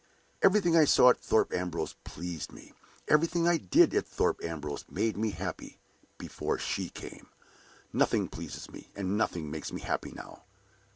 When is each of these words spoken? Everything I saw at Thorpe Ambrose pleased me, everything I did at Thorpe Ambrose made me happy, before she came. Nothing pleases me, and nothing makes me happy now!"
Everything 0.41 0.75
I 0.75 0.85
saw 0.85 1.11
at 1.11 1.19
Thorpe 1.19 1.53
Ambrose 1.53 1.93
pleased 2.03 2.51
me, 2.51 2.73
everything 3.07 3.47
I 3.47 3.57
did 3.57 3.93
at 3.93 4.07
Thorpe 4.07 4.43
Ambrose 4.43 4.83
made 4.89 5.15
me 5.15 5.29
happy, 5.29 5.77
before 6.17 6.57
she 6.57 6.89
came. 6.89 7.27
Nothing 7.93 8.27
pleases 8.27 8.71
me, 8.71 8.89
and 8.95 9.15
nothing 9.15 9.51
makes 9.51 9.71
me 9.71 9.81
happy 9.81 10.09
now!" 10.11 10.41